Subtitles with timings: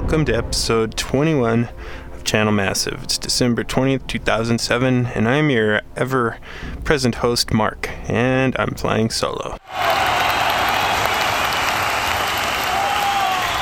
[0.00, 1.70] welcome to episode 21
[2.12, 3.02] of Channel Massive.
[3.02, 6.36] It's December 20th, 2007, and I'm your ever
[6.84, 9.56] present host, Mark, and I'm flying solo.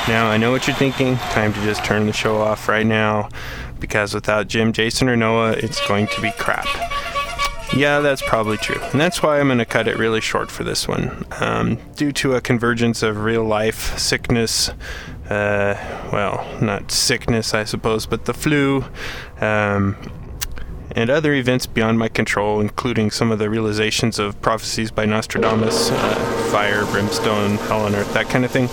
[0.09, 1.15] Now, I know what you're thinking.
[1.19, 3.29] Time to just turn the show off right now
[3.79, 6.67] because without Jim, Jason, or Noah, it's going to be crap.
[7.77, 8.81] Yeah, that's probably true.
[8.93, 11.25] And that's why I'm going to cut it really short for this one.
[11.41, 14.71] Um, due to a convergence of real life sickness,
[15.31, 15.75] uh,
[16.13, 18.85] well, not sickness, I suppose, but the flu,
[19.41, 19.97] um,
[20.95, 25.91] and other events beyond my control, including some of the realizations of prophecies by Nostradamus,
[25.91, 28.69] uh, fire, brimstone, hell on earth, that kind of thing.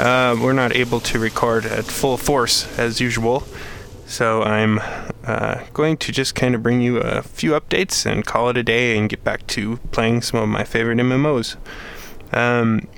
[0.00, 3.42] Uh, we're not able to record at full force as usual.
[4.06, 4.80] So I'm
[5.24, 8.62] uh, going to just kind of bring you a few updates and call it a
[8.62, 11.56] day and get back to playing some of my favorite MMOs.
[12.32, 12.88] Um,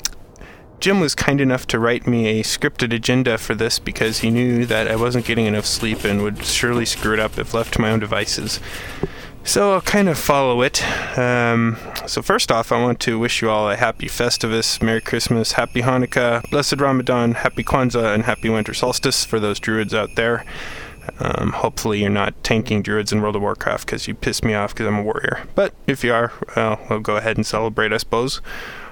[0.81, 4.65] Jim was kind enough to write me a scripted agenda for this because he knew
[4.65, 7.83] that I wasn't getting enough sleep and would surely screw it up if left to
[7.83, 8.61] my own devices.
[9.45, 10.83] So I'll kind of follow it.
[11.19, 15.53] Um, so, first off, I want to wish you all a happy Festivus, Merry Christmas,
[15.53, 20.45] Happy Hanukkah, Blessed Ramadan, Happy Kwanzaa, and Happy Winter Solstice for those druids out there.
[21.19, 24.75] Um, hopefully, you're not tanking druids in World of Warcraft because you piss me off
[24.75, 25.47] because I'm a warrior.
[25.55, 28.41] But if you are, well, we'll go ahead and celebrate, I suppose.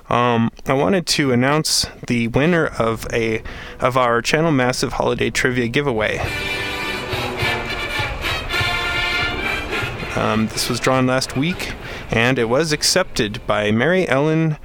[0.09, 3.42] Um, I wanted to announce the winner of a
[3.78, 6.19] of our channel massive holiday trivia giveaway.
[10.16, 11.75] Um, this was drawn last week,
[12.10, 14.56] and it was accepted by Mary Ellen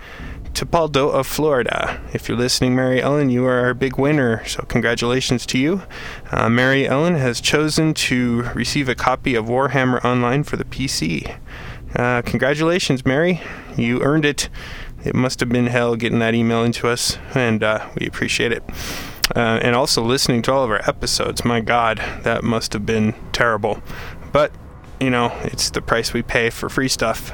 [0.53, 2.01] Tipaldo of Florida.
[2.13, 5.83] If you're listening, Mary Ellen, you are our big winner, so congratulations to you.
[6.31, 11.37] Uh, Mary Ellen has chosen to receive a copy of Warhammer Online for the PC.
[11.95, 13.41] Uh, congratulations, Mary.
[13.77, 14.49] You earned it.
[15.03, 18.63] It must have been hell getting that email into us, and uh, we appreciate it.
[19.35, 21.45] Uh, and also listening to all of our episodes.
[21.45, 23.81] My God, that must have been terrible.
[24.31, 24.51] But,
[24.99, 27.31] you know, it's the price we pay for free stuff.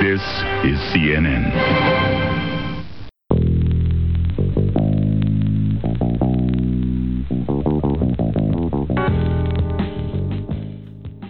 [0.00, 0.22] This
[0.64, 1.97] is CNN.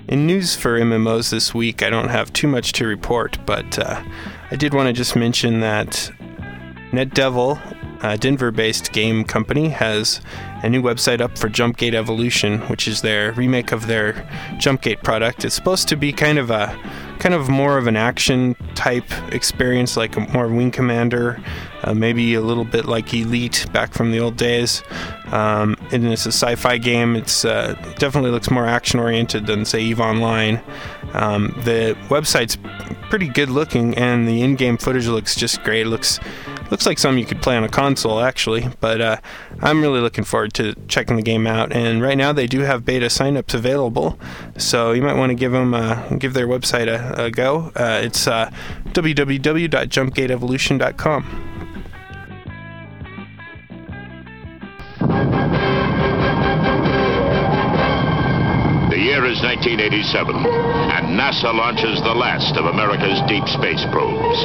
[0.08, 4.02] In news for MMOs this week, I don't have too much to report, but uh,
[4.50, 6.10] I did want to just mention that
[6.92, 10.22] NetDevil, a Denver based game company, has
[10.62, 14.14] a new website up for Jumpgate Evolution, which is their remake of their
[14.58, 15.44] Jumpgate product.
[15.44, 16.74] It's supposed to be kind of a
[17.18, 21.38] kind of more of an action type experience, like a more Wing Commander,
[21.82, 24.82] uh, maybe a little bit like Elite back from the old days.
[25.32, 27.16] Um, and it's a sci-fi game.
[27.16, 30.62] It's uh, definitely looks more action oriented than say Eve Online.
[31.12, 32.58] Um, the website's
[33.10, 35.86] pretty good looking, and the in-game footage looks just great.
[35.86, 36.20] It looks
[36.70, 39.16] looks like something you could play on a console actually but uh,
[39.60, 42.84] i'm really looking forward to checking the game out and right now they do have
[42.84, 44.18] beta signups available
[44.58, 48.00] so you might want to give them uh, give their website a, a go uh,
[48.02, 48.50] it's uh,
[48.88, 51.67] www.jumpgateevolution.com
[59.78, 60.34] 1987,
[60.90, 64.42] and NASA launches the last of America's deep space probes.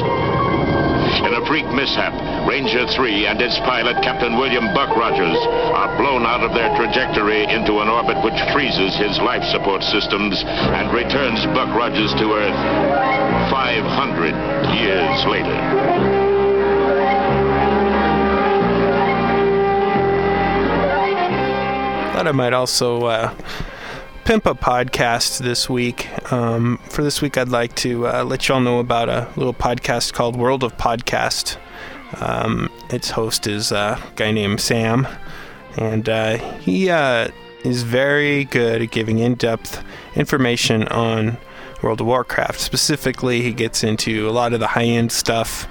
[1.26, 2.14] In a freak mishap,
[2.46, 5.34] Ranger 3 and its pilot, Captain William Buck Rogers,
[5.74, 10.38] are blown out of their trajectory into an orbit which freezes his life support systems
[10.46, 12.60] and returns Buck Rogers to Earth
[13.50, 14.38] 500
[14.78, 15.58] years later.
[22.14, 23.34] thought I might also uh,
[24.24, 26.08] pimp a podcast this week.
[26.32, 30.14] Um, for this week, I'd like to uh, let y'all know about a little podcast
[30.14, 31.58] called World of Podcast.
[32.20, 35.06] Um, its host is a guy named Sam,
[35.76, 37.28] and uh, he uh,
[37.64, 39.84] is very good at giving in depth
[40.16, 41.36] information on
[41.82, 42.58] World of Warcraft.
[42.58, 45.68] Specifically, he gets into a lot of the high end stuff.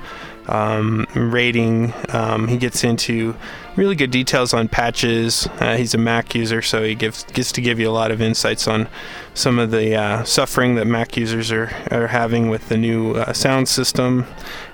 [0.48, 1.94] Um, rating.
[2.10, 3.36] Um, he gets into
[3.76, 5.48] really good details on patches.
[5.60, 8.22] Uh, he's a Mac user, so he gives gets to give you a lot of
[8.22, 8.88] insights on
[9.34, 13.34] some of the uh, suffering that Mac users are, are having with the new uh,
[13.34, 14.26] sound system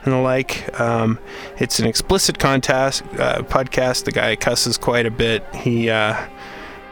[0.04, 0.80] and the like.
[0.80, 1.20] Um,
[1.58, 4.06] it's an explicit contest uh, podcast.
[4.06, 5.44] The guy cusses quite a bit.
[5.56, 6.28] He uh,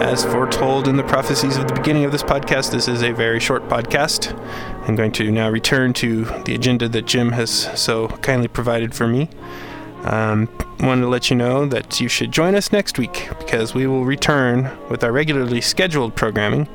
[0.01, 3.39] As foretold in the prophecies of the beginning of this podcast, this is a very
[3.39, 4.35] short podcast.
[4.88, 9.07] I'm going to now return to the agenda that Jim has so kindly provided for
[9.07, 9.29] me.
[10.03, 13.88] Um, wanted to let you know that you should join us next week because we
[13.88, 16.67] will return with our regularly scheduled programming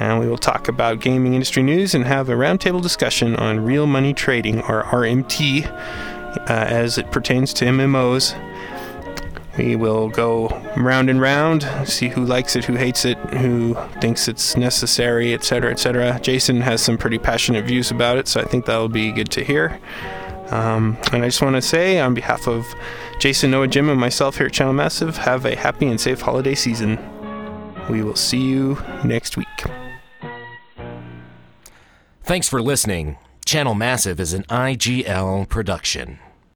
[0.00, 3.86] and we will talk about gaming industry news and have a roundtable discussion on real
[3.86, 8.34] money trading or RMT uh, as it pertains to MMOs.
[9.58, 14.26] We will go round and round, see who likes it, who hates it, who thinks
[14.26, 16.18] it's necessary, etc., etc.
[16.20, 19.44] Jason has some pretty passionate views about it, so I think that'll be good to
[19.44, 19.78] hear.
[20.48, 22.74] Um, and I just want to say, on behalf of
[23.18, 26.54] Jason, Noah, Jim, and myself here at Channel Massive, have a happy and safe holiday
[26.54, 26.98] season.
[27.90, 29.49] We will see you next week.
[32.30, 33.18] Thanks for listening.
[33.44, 36.20] Channel Massive is an IGL production.